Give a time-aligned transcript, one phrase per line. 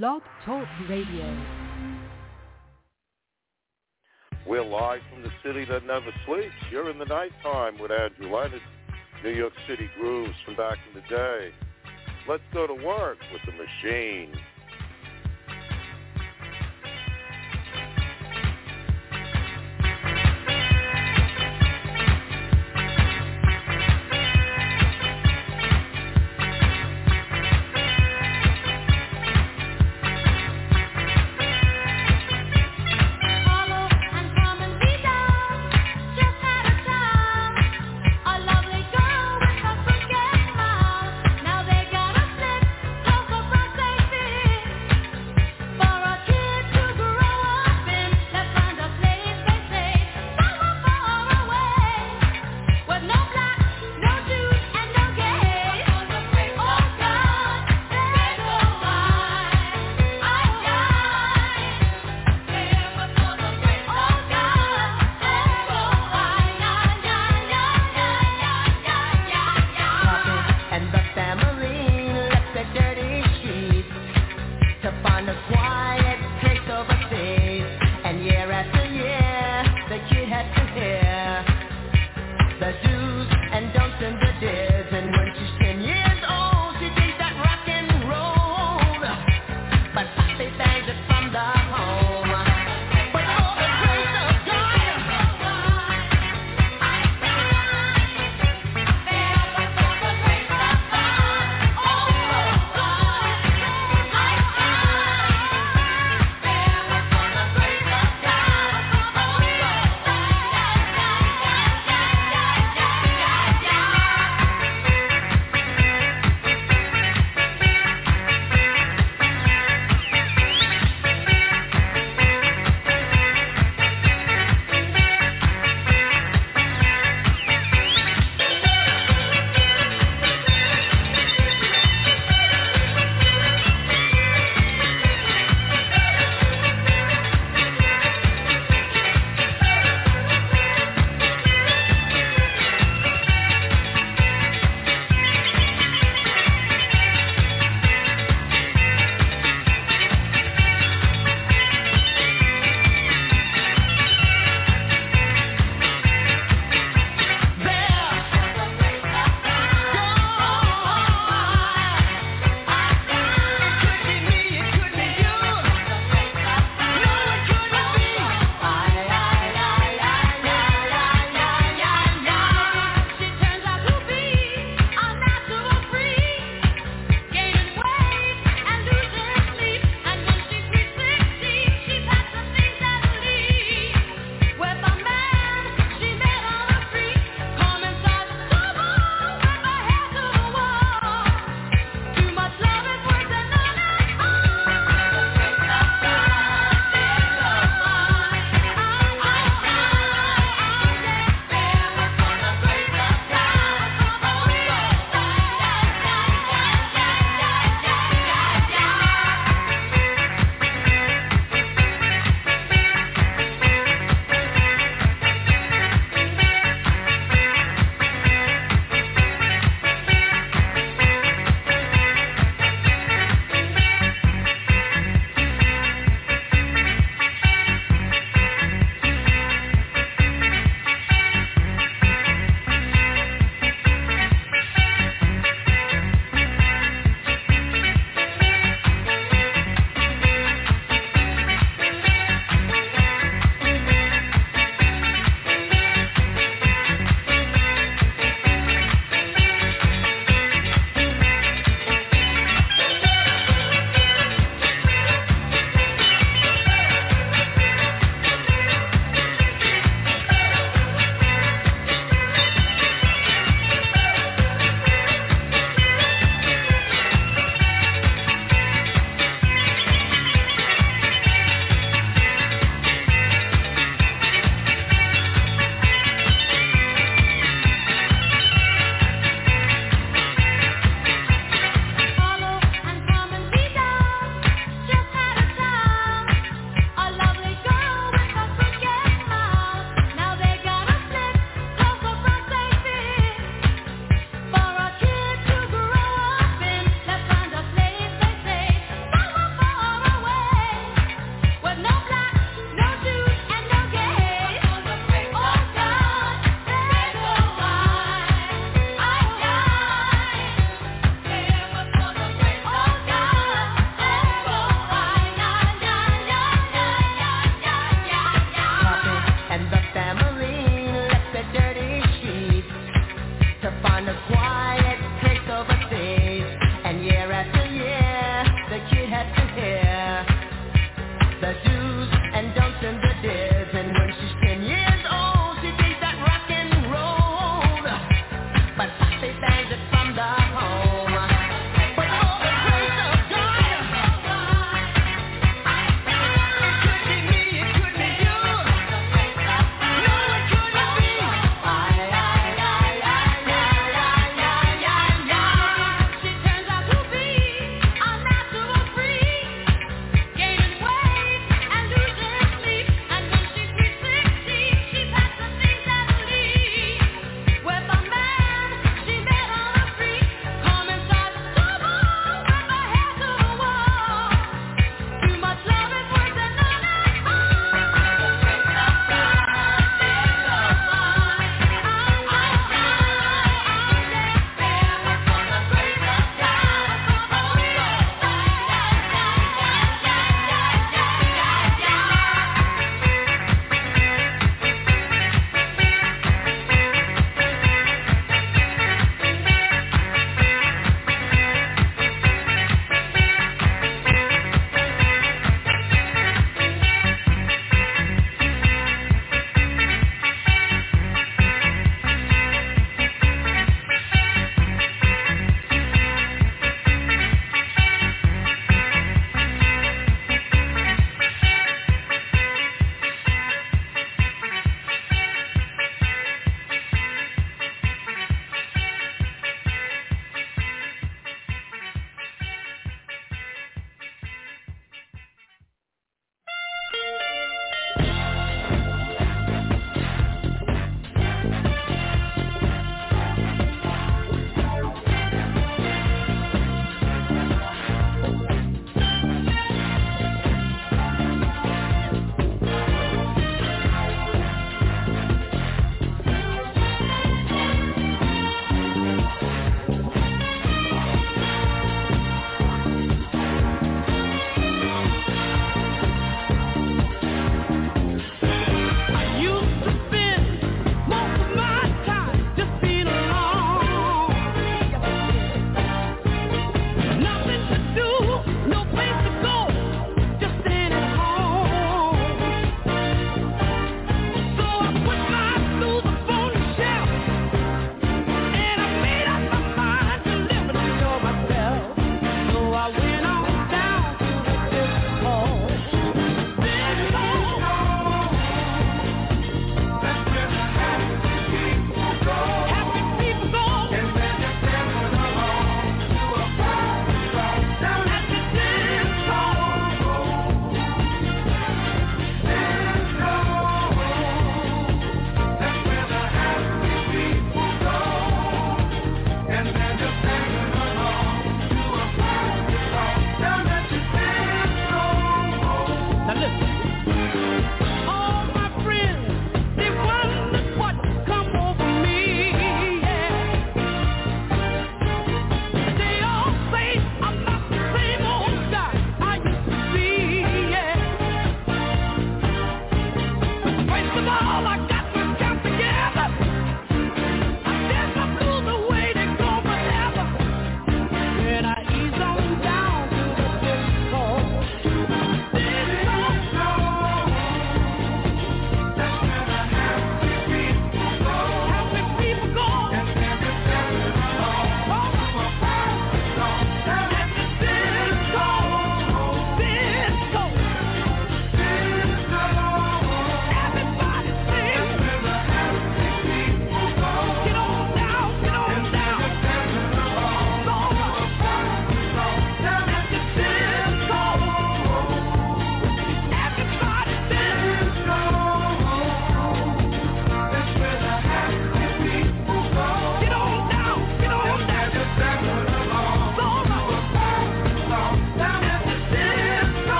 [0.00, 1.44] Blog Talk Radio.
[4.46, 6.54] We're live from the city that never sleeps.
[6.70, 8.62] You're in the nighttime with Andrew Leonard.
[9.22, 11.50] New York City grooves from back in the day.
[12.26, 14.32] Let's go to work with the machine.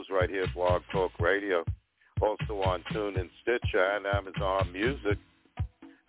[0.00, 1.64] Shows right here at Blog Talk Radio.
[2.20, 5.18] Also on TuneIn, Stitcher, and Amazon Music.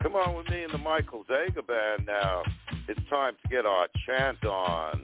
[0.03, 2.43] Come on with me and the Michael Zager Band now.
[2.87, 5.03] It's time to get our chant on.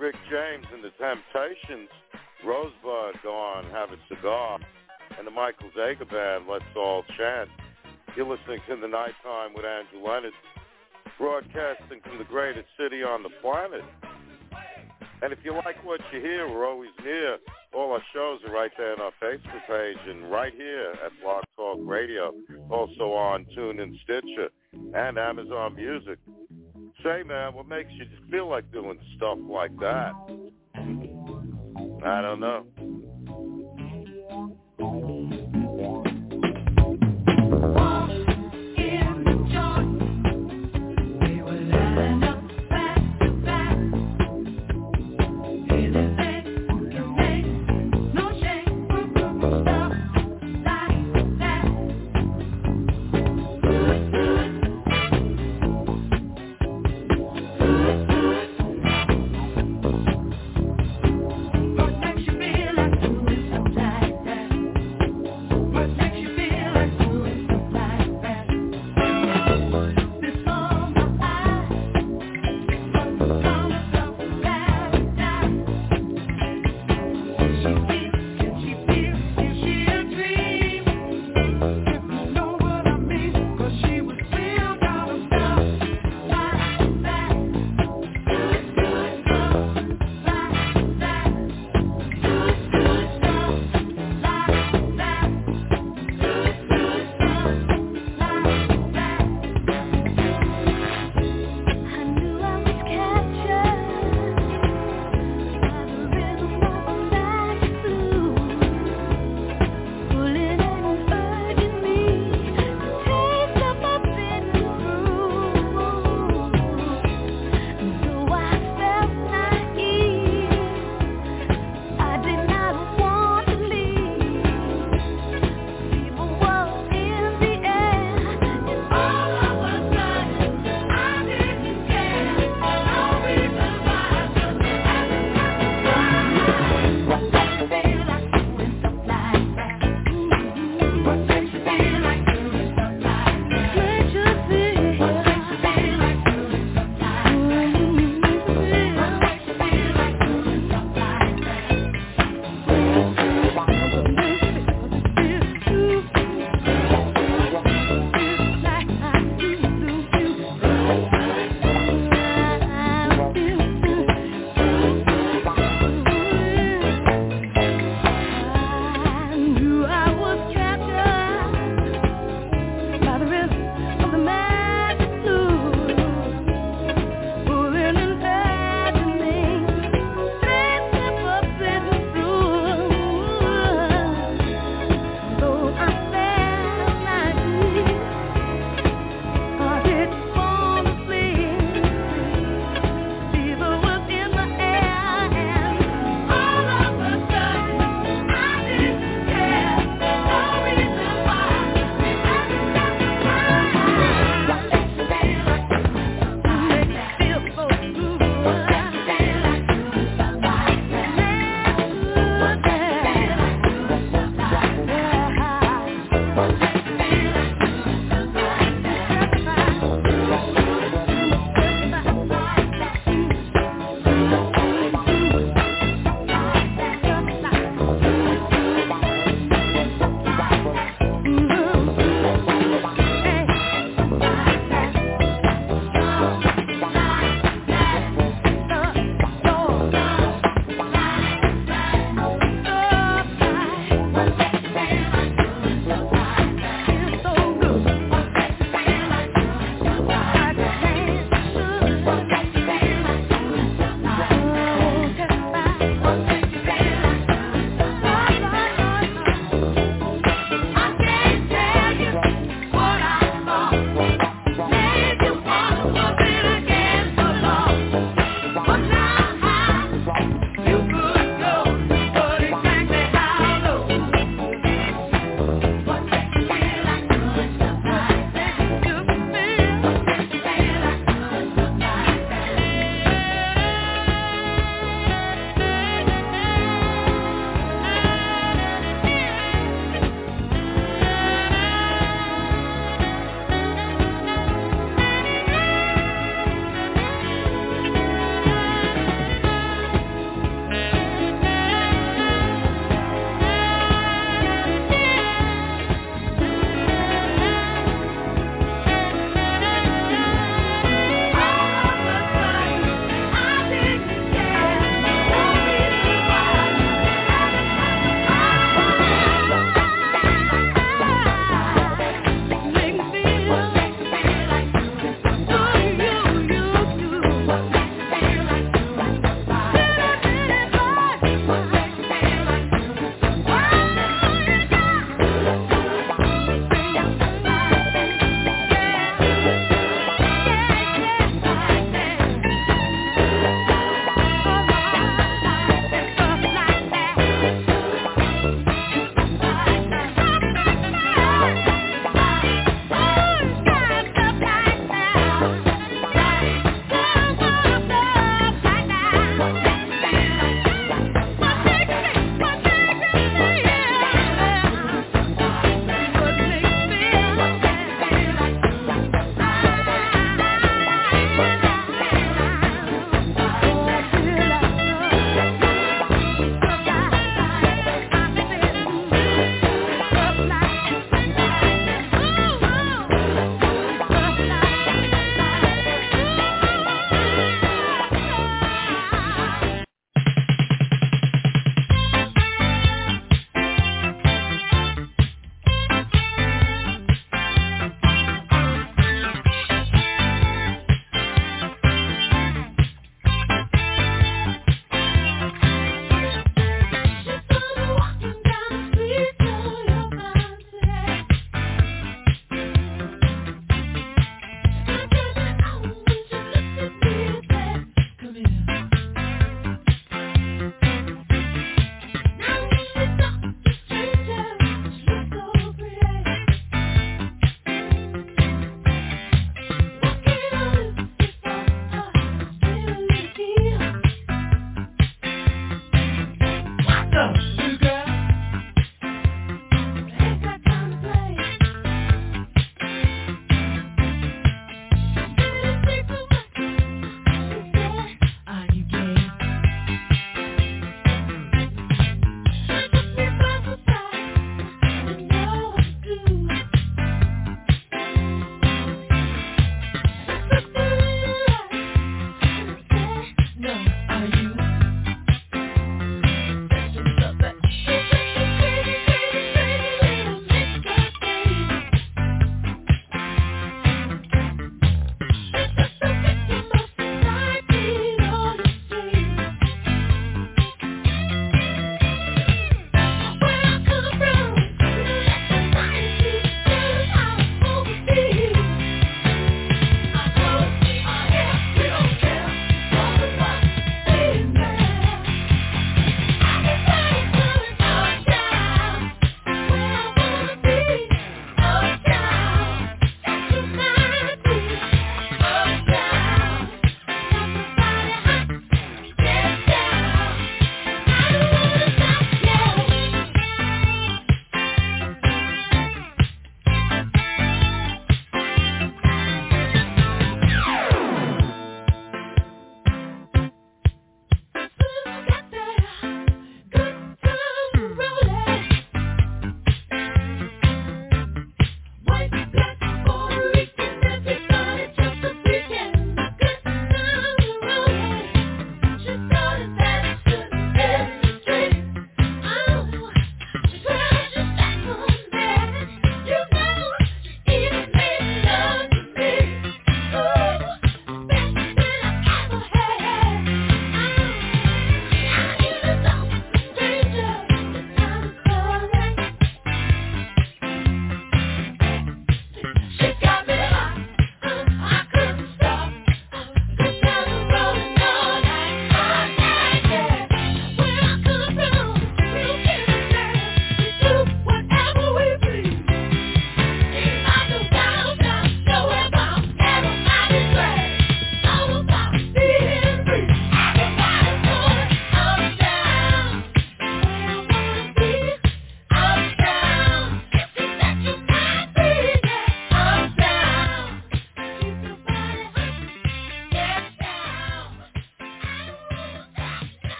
[0.00, 1.88] Rick James and the Temptations,
[2.44, 4.58] Rosebud, go on, have a cigar.
[5.16, 7.48] And the Michael Zager Band, Let's All Chant.
[8.16, 10.32] You're listening to The Nighttime with Andrew Leonard,
[11.16, 13.84] broadcasting from the greatest city on the planet.
[15.22, 17.38] And if you like what you hear, we're always near.
[17.72, 21.44] All our shows are right there on our Facebook page and right here at Blog
[21.56, 22.34] Talk Radio,
[22.68, 24.50] also on TuneIn Stitcher
[24.94, 26.18] and Amazon Music.
[27.02, 30.12] Say, man, what makes you feel like doing stuff like that?
[32.04, 32.64] I don't know.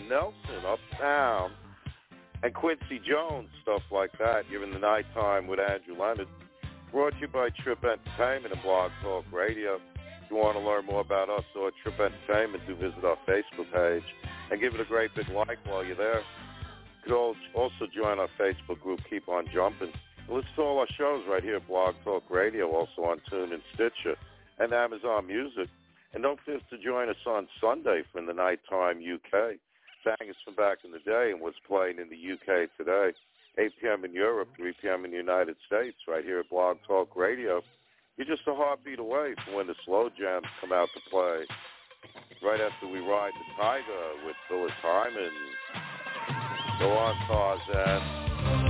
[0.00, 1.52] Roger Nelson, Uptown,
[2.42, 4.42] and Quincy Jones, stuff like that.
[4.50, 6.28] You're in the nighttime with Andrew Leonard.
[6.92, 9.76] Brought to you by Trip Entertainment and Blog Talk Radio.
[9.76, 13.70] If you want to learn more about us or Trip Entertainment, do visit our Facebook
[13.72, 14.04] page
[14.50, 16.20] and give it a great big like while you're there.
[16.20, 17.12] You could
[17.54, 19.92] also join our Facebook group, Keep On Jumping.
[20.28, 24.16] Listen to all our shows right here at Blog Talk Radio, also on TuneIn Stitcher
[24.58, 25.68] and Amazon Music.
[26.12, 29.58] And don't forget to join us on Sunday from the Nighttime UK.
[30.04, 33.12] Bangers from back in the day and what's playing in the UK today.
[33.58, 34.04] 8 p.m.
[34.04, 35.04] in Europe, 3 p.m.
[35.04, 37.62] in the United States, right here at Blog Talk Radio.
[38.16, 41.44] You're just a heartbeat away from when the slow jams come out to play.
[42.42, 45.30] Right after we ride the Tiger with Phyllis Hyman.
[46.78, 48.69] Go on, Tarzan.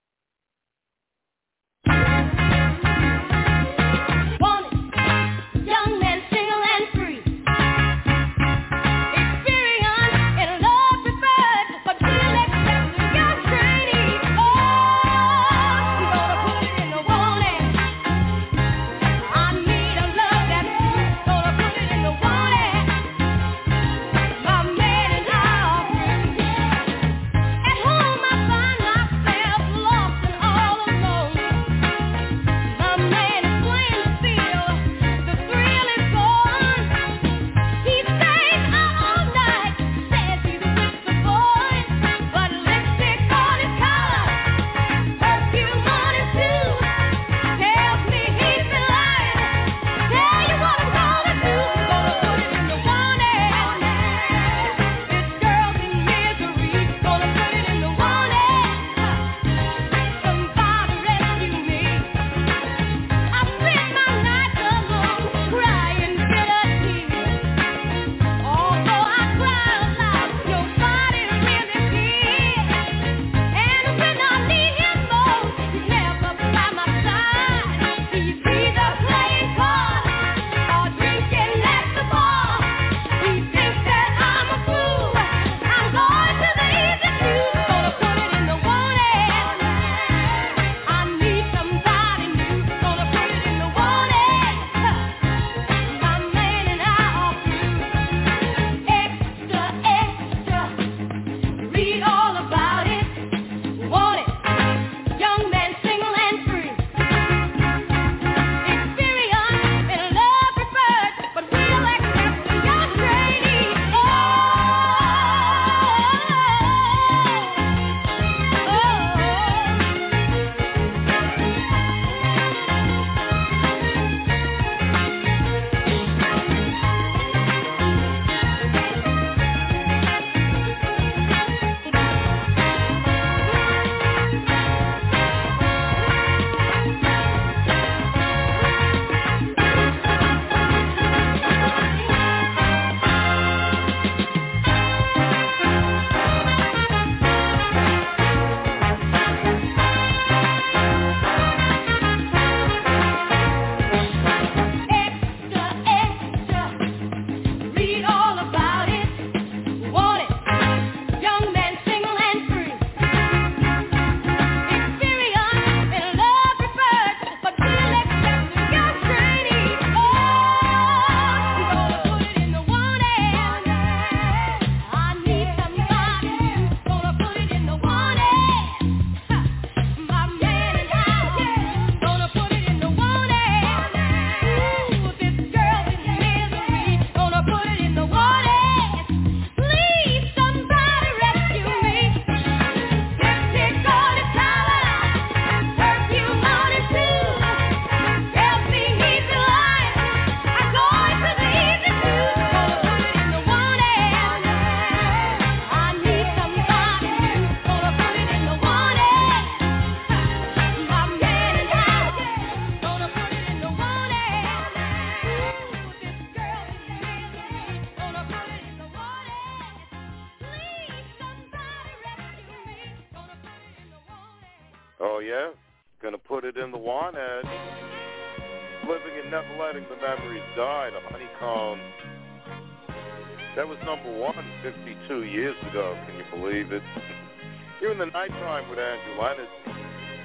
[238.01, 239.47] the Nighttime with Andrew Leonard,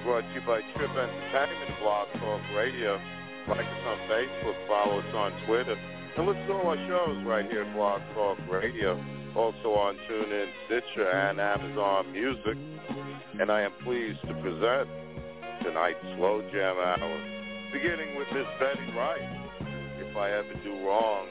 [0.03, 2.99] brought to you by Trip Entertainment, Blog Talk Radio.
[3.49, 5.77] Like us on Facebook, follow us on Twitter,
[6.17, 8.97] and listen to all our shows right here at Blog Talk Radio.
[9.37, 12.57] Also on TuneIn, Stitcher, and Amazon Music.
[13.39, 14.89] And I am pleased to present
[15.63, 17.21] tonight's Slow Jam Hour,
[17.75, 19.21] beginning with Miss Betty Wright.
[20.01, 21.27] If I ever do wrong,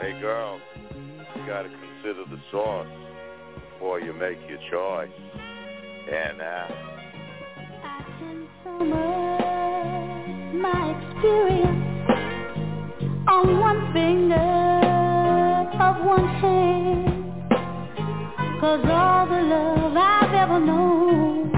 [0.00, 3.03] hey girl, you gotta consider the sauce
[3.84, 5.10] before you make your choice.
[6.10, 6.68] And uh,
[8.64, 11.84] so much, my experience
[13.28, 14.36] on one finger
[15.82, 17.50] of one hand.
[18.58, 21.54] Cause all the love I've ever known,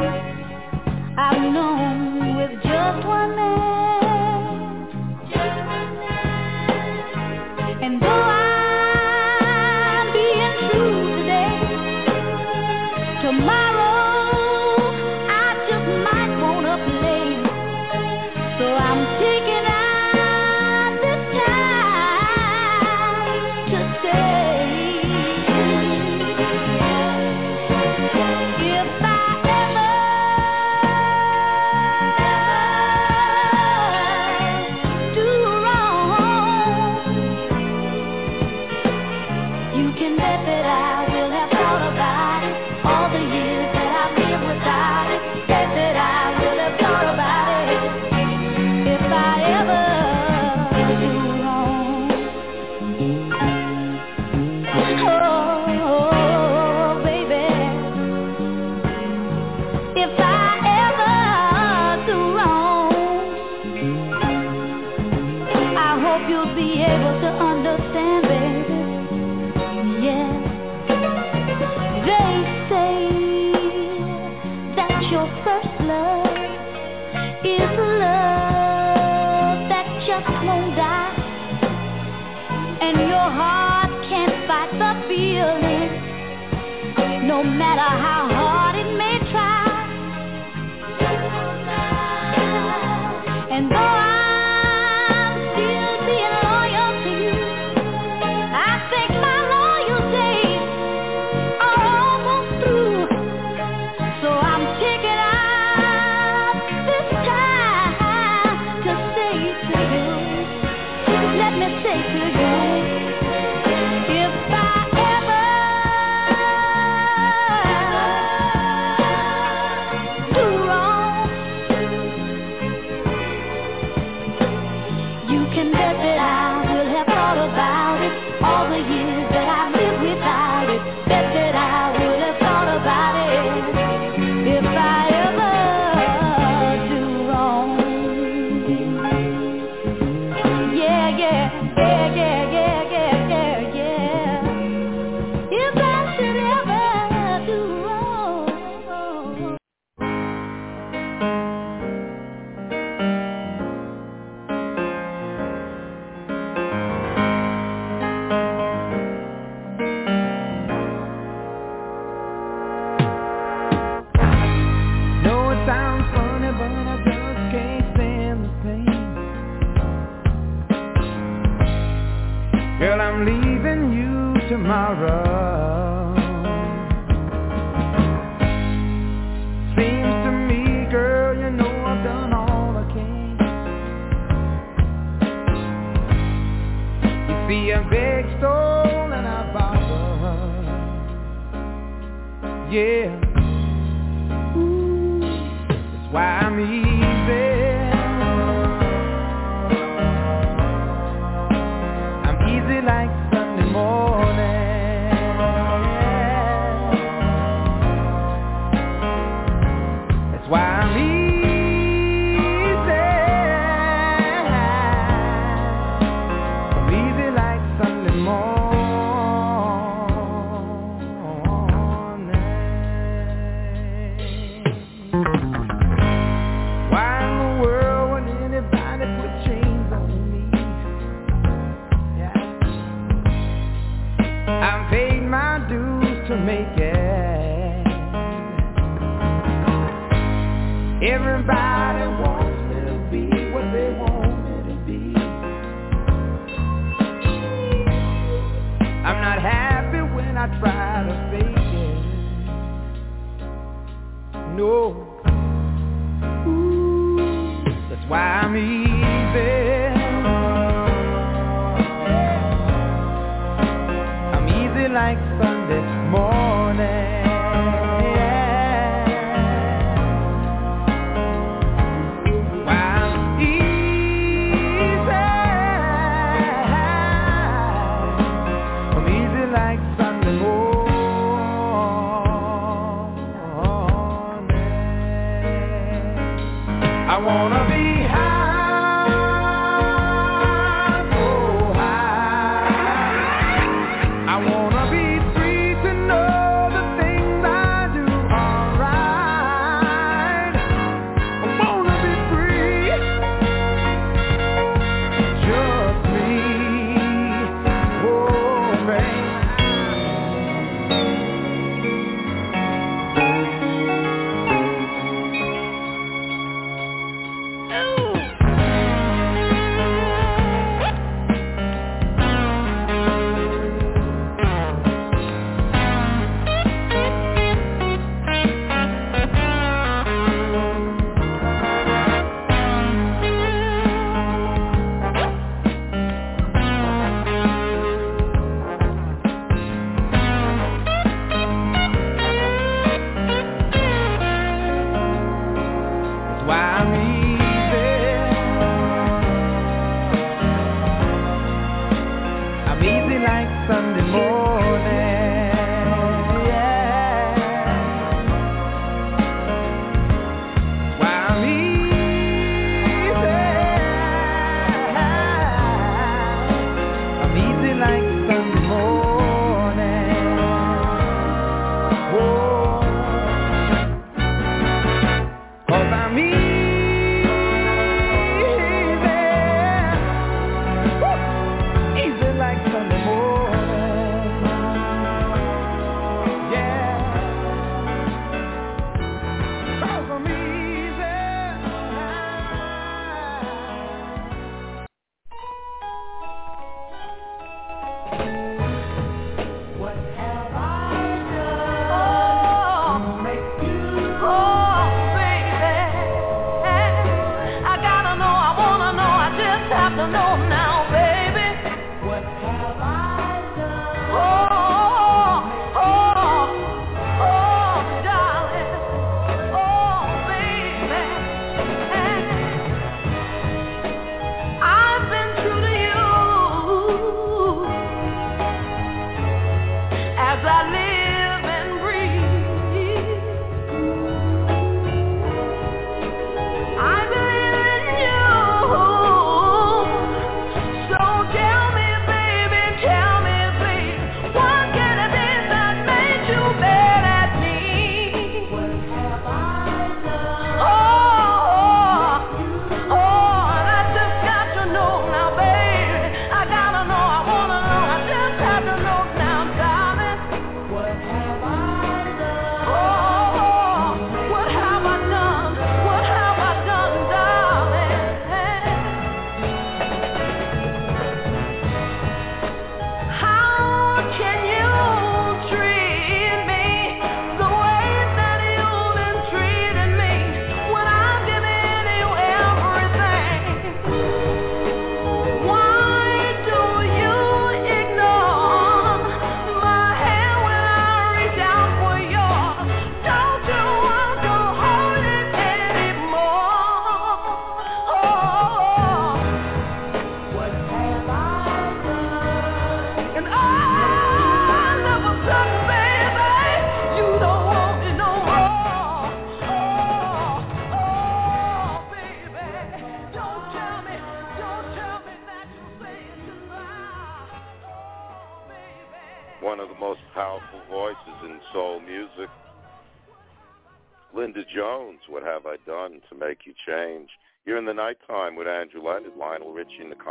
[1.16, 4.88] I've known with just one man.
[5.30, 7.84] Just one man.
[7.84, 8.35] And though I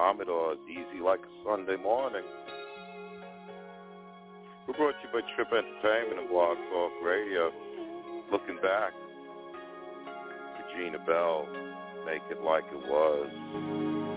[0.06, 2.22] Muhammad or easy like a Sunday morning.
[4.68, 7.50] We're brought to you by Trip Entertainment and Blog Talk Radio.
[8.32, 8.94] Looking back,
[10.62, 11.48] Regina Belle,
[12.06, 14.15] Make It Like It Was.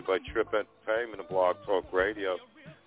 [0.00, 2.36] you by Trip Entertainment and Blog Talk Radio.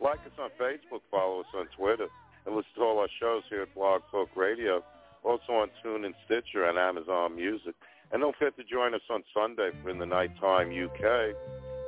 [0.02, 2.08] Like us on Facebook, follow us on Twitter,
[2.46, 4.84] and listen to all our shows here at Blog Talk Radio.
[5.24, 7.76] Also on TuneIn, Stitcher, and Amazon Music.
[8.12, 11.36] And don't forget to join us on Sunday for In the Nighttime UK.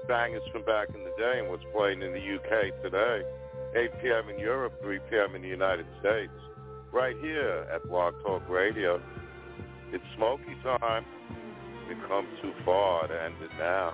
[0.07, 3.21] Bangers from back in the day and what's playing in the UK today.
[3.75, 4.29] 8 p.m.
[4.29, 5.35] in Europe, 3 p.m.
[5.35, 6.31] in the United States.
[6.93, 9.01] Right here at Blog Talk Radio.
[9.91, 11.05] It's smoky time.
[11.89, 13.93] We've come too far to end it now.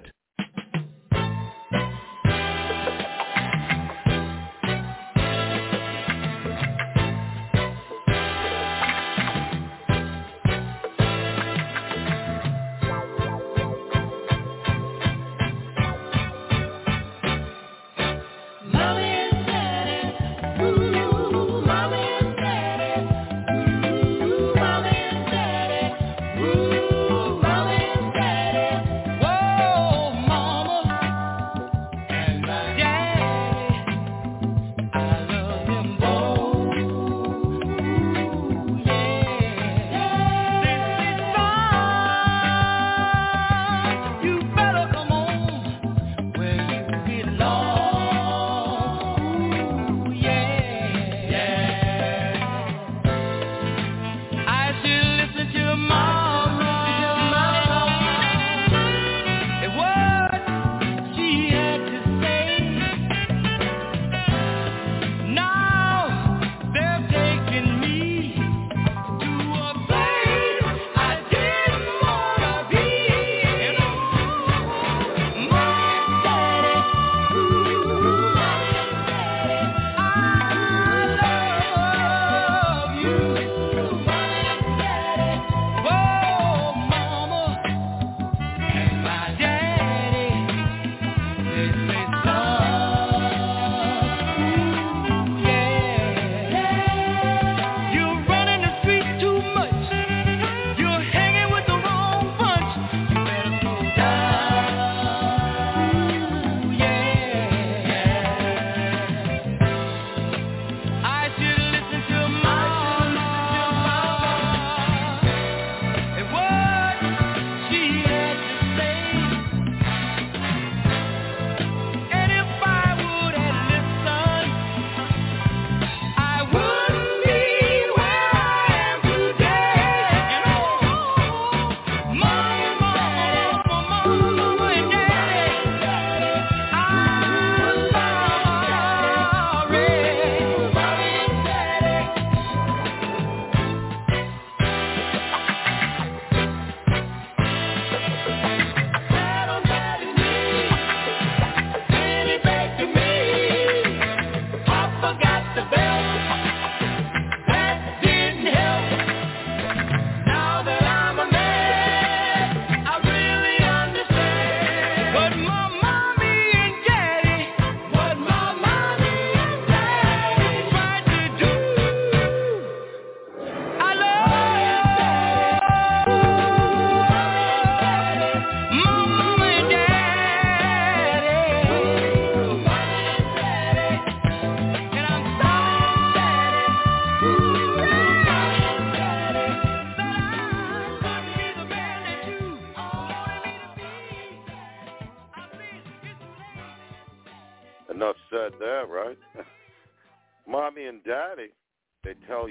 [202.41, 202.47] Oh,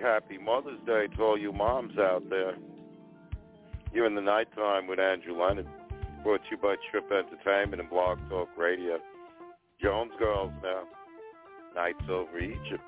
[0.00, 2.54] happy Mother's Day to all you moms out there.
[3.92, 5.66] You're in the nighttime with Andrew Leonard,
[6.22, 8.98] brought to you by Trip Entertainment and Blog Talk Radio.
[9.82, 10.84] Jones Girls now.
[11.74, 12.87] Nights over Egypt.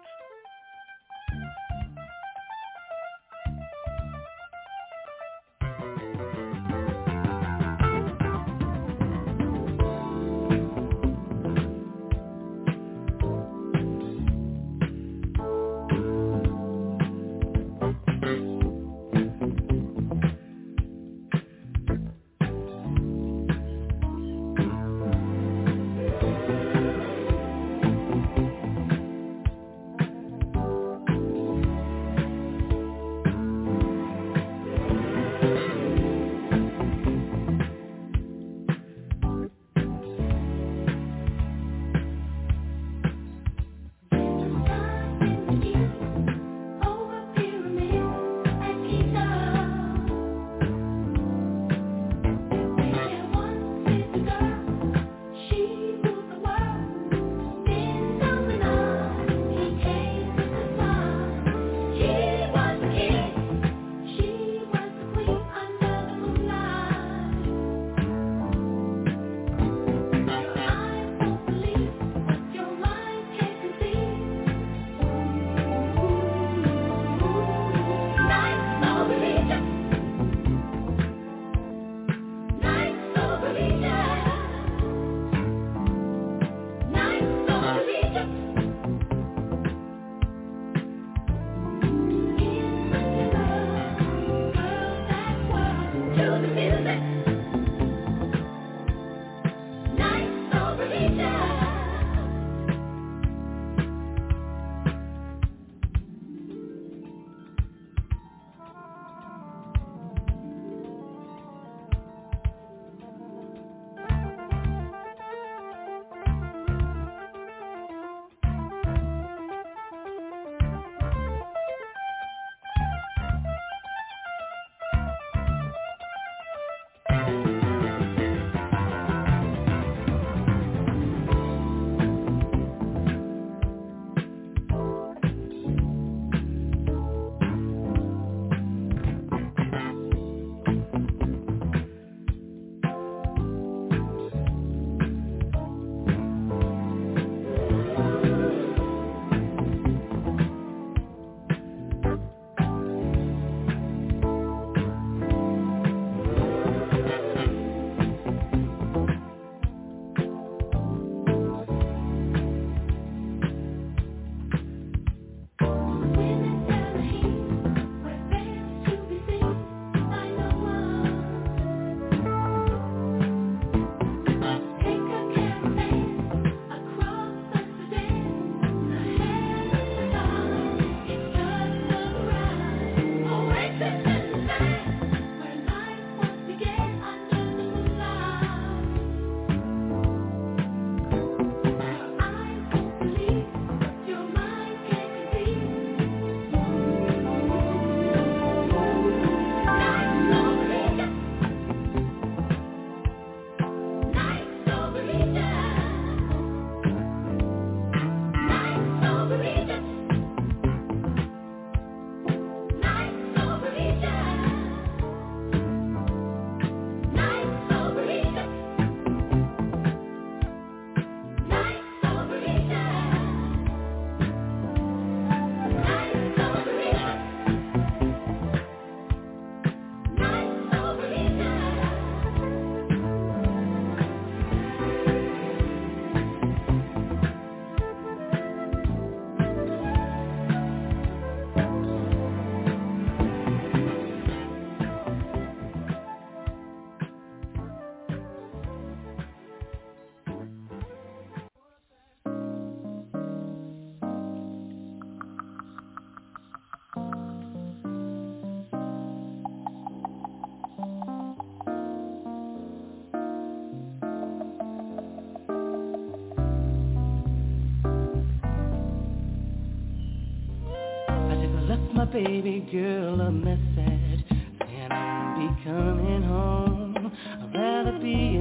[272.13, 277.13] baby girl a message and I'm becoming home.
[277.41, 278.40] I'd rather be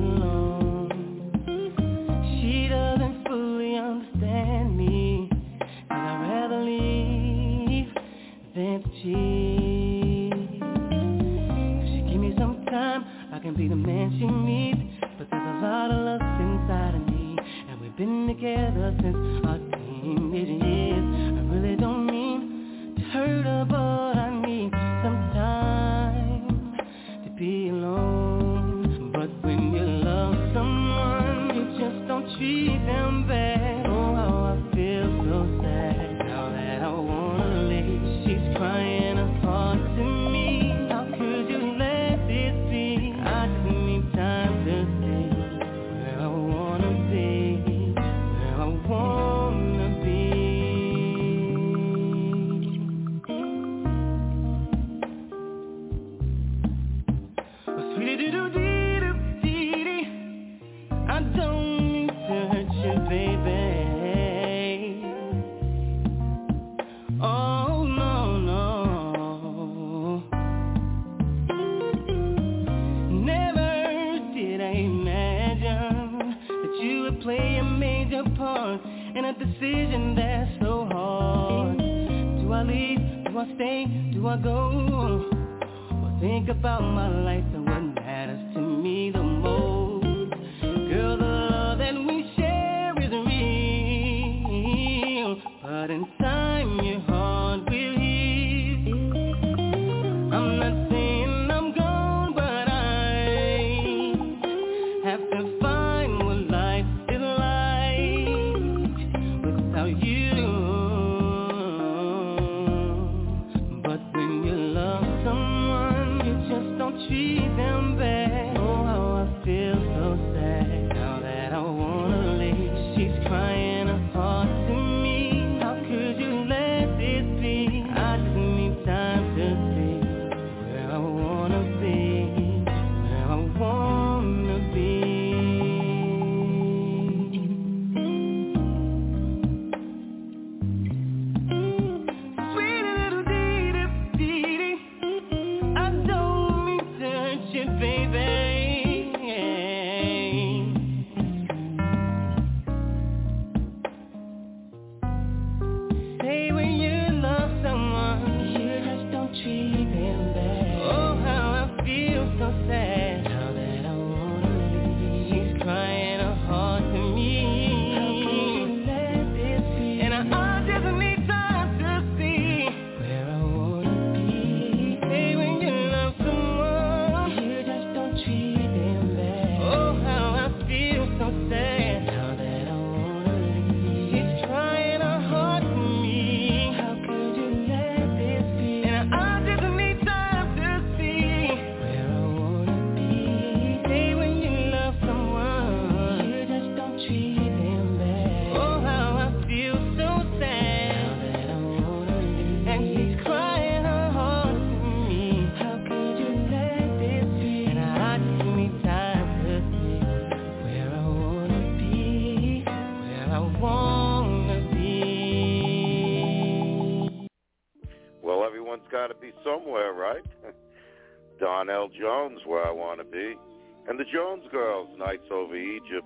[225.09, 226.05] Nights over Egypt.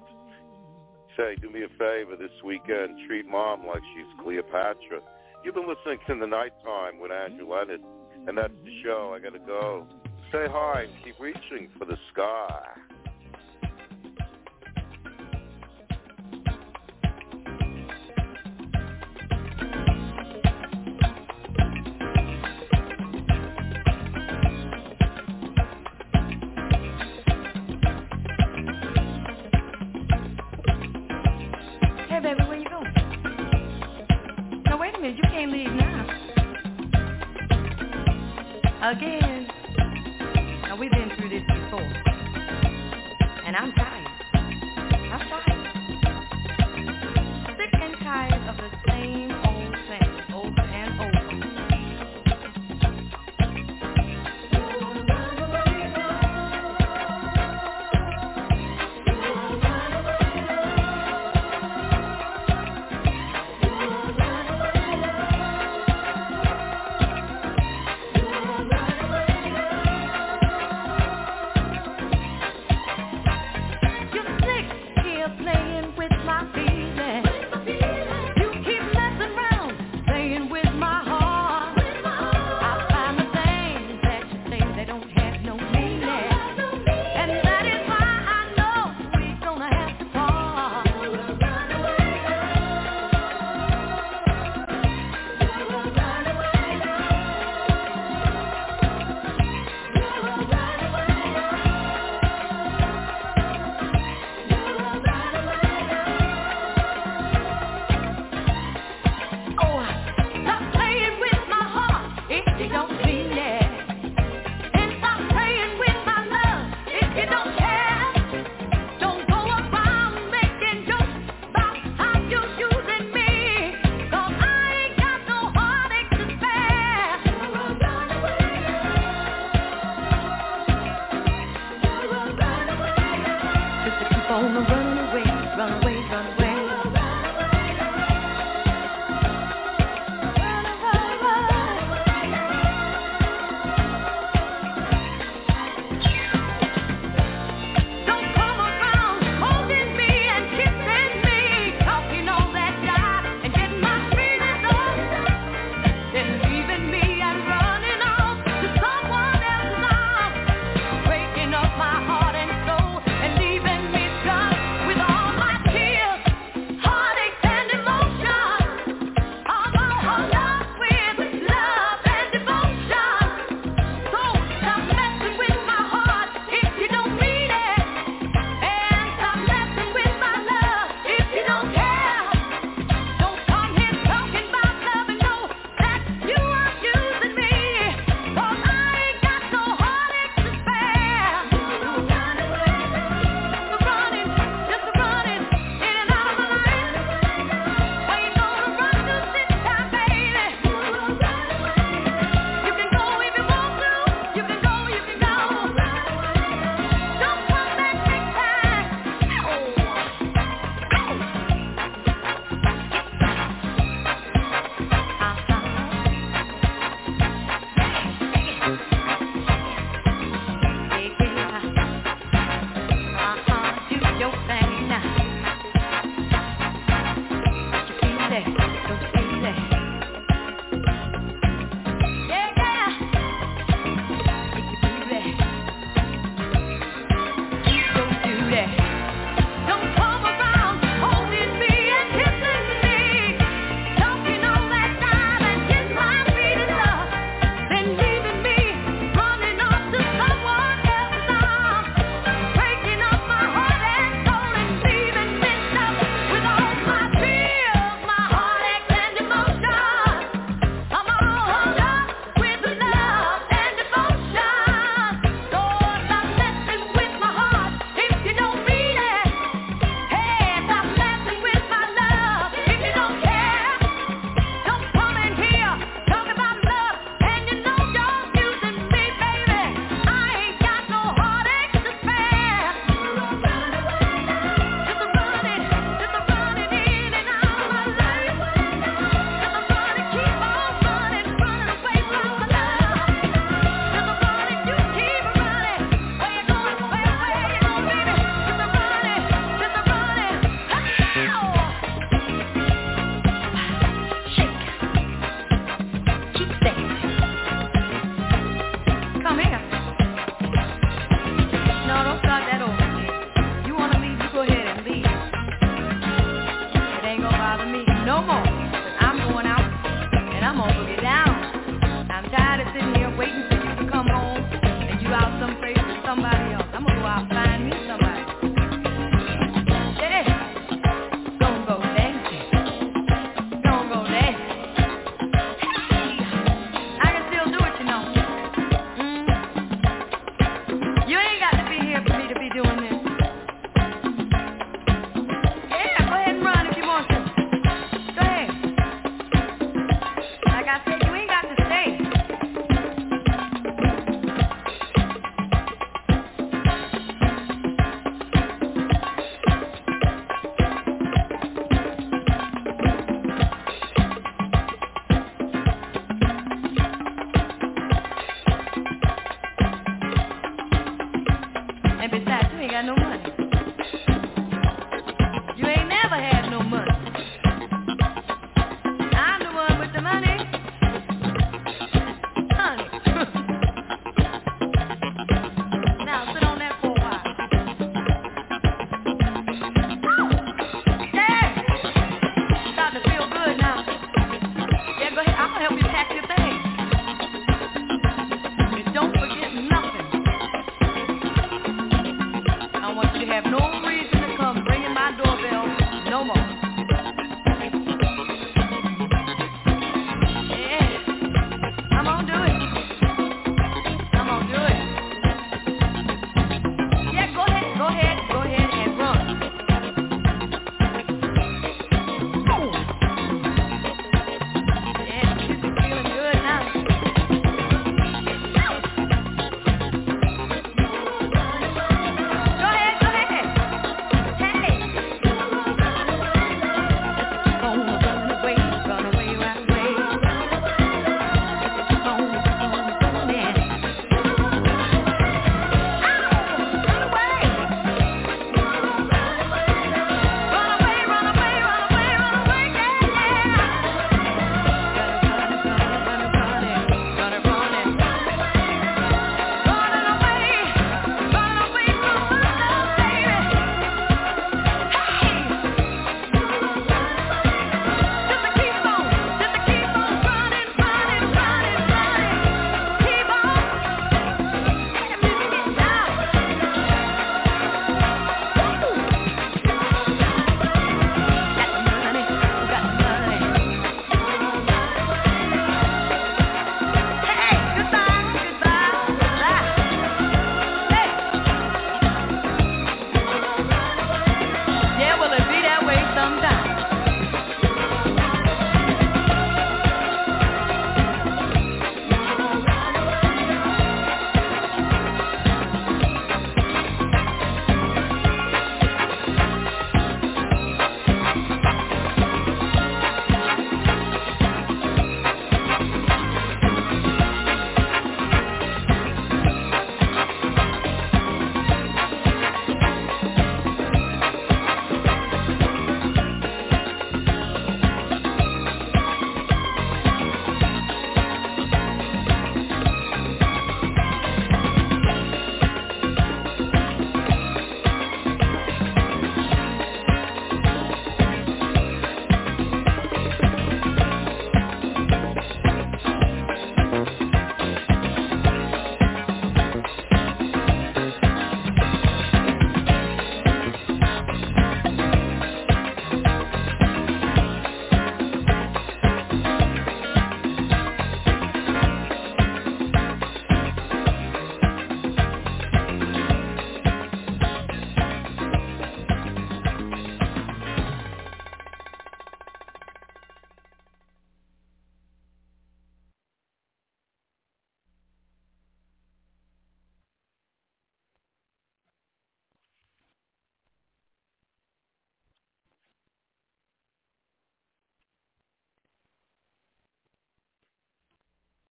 [1.18, 2.98] Say, do me a favor this weekend.
[3.06, 5.02] Treat mom like she's Cleopatra.
[5.44, 7.82] You've been listening to The Nighttime with Andrew Leonard,
[8.28, 9.14] and that's the show.
[9.14, 9.86] I got to go.
[10.32, 12.64] Say hi and keep reaching for the sky.